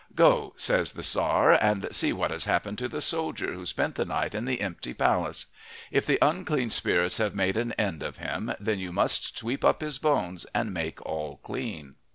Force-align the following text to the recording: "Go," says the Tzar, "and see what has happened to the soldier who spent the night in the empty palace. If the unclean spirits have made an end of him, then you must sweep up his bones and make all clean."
"Go," 0.15 0.55
says 0.57 0.93
the 0.93 1.03
Tzar, 1.03 1.51
"and 1.61 1.87
see 1.91 2.11
what 2.11 2.31
has 2.31 2.45
happened 2.45 2.79
to 2.79 2.87
the 2.87 3.01
soldier 3.01 3.53
who 3.53 3.67
spent 3.67 3.93
the 3.93 4.03
night 4.03 4.33
in 4.33 4.45
the 4.45 4.59
empty 4.59 4.95
palace. 4.95 5.45
If 5.91 6.07
the 6.07 6.17
unclean 6.23 6.71
spirits 6.71 7.17
have 7.17 7.35
made 7.35 7.55
an 7.55 7.73
end 7.73 8.01
of 8.01 8.17
him, 8.17 8.51
then 8.59 8.79
you 8.79 8.91
must 8.91 9.37
sweep 9.37 9.63
up 9.63 9.81
his 9.81 9.99
bones 9.99 10.47
and 10.55 10.73
make 10.73 11.05
all 11.05 11.37
clean." 11.43 11.97